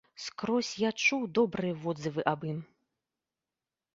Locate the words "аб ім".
2.33-2.59